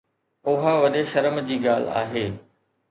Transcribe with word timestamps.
اها 0.51 0.71
وڏي 0.81 1.03
شرم 1.11 1.35
جي 1.49 1.57
ڳالهه 1.67 2.01
آهي 2.03 2.27